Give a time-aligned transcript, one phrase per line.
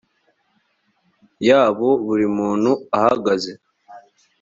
[1.47, 3.51] yabo buri muntu ahagaze